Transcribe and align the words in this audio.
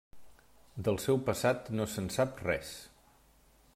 Del 0.87 0.95
seu 1.03 1.19
passat 1.27 1.69
no 1.81 1.87
se'n 1.97 2.11
sap 2.19 2.43
res. 2.49 2.73